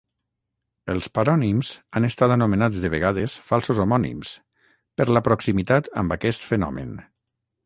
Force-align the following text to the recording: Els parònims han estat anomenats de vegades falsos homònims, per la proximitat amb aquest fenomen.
Els 0.93 1.09
parònims 1.17 1.69
han 1.99 2.07
estat 2.07 2.33
anomenats 2.35 2.79
de 2.85 2.91
vegades 2.95 3.35
falsos 3.51 3.83
homònims, 3.85 4.33
per 5.03 5.07
la 5.13 5.23
proximitat 5.29 5.93
amb 6.05 6.17
aquest 6.19 6.49
fenomen. 6.55 6.99